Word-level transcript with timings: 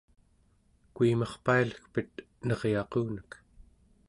kuimarpailegpet 0.95 2.11
neryaqunak 2.45 3.31